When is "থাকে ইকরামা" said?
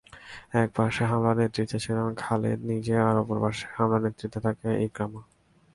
4.45-5.21